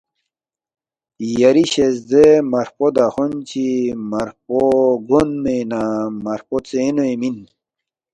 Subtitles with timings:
[1.39, 3.65] یری شزدے مارفو دخون چی
[4.09, 4.61] مارفو
[5.07, 5.81] گونمے نہ
[6.23, 7.37] مارفو ژینُوی مِن